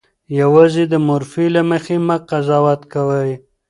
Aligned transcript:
یوازې 0.41 0.83
د 0.87 0.93
مورفي 1.07 1.45
له 1.55 1.61
مخې 1.69 1.95
مه 2.07 2.17
قضاوت 2.29 2.81
کوئ. 2.93 3.31